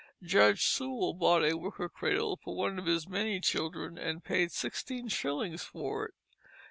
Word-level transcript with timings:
Judge 0.23 0.65
Sewall 0.65 1.13
bought 1.13 1.43
a 1.43 1.55
wicker 1.55 1.87
cradle 1.87 2.35
for 2.35 2.55
one 2.55 2.79
of 2.79 2.87
his 2.87 3.07
many 3.07 3.39
children 3.39 3.99
and 3.99 4.23
paid 4.23 4.51
sixteen 4.51 5.07
shillings 5.09 5.61
for 5.61 6.05
it. 6.07 6.15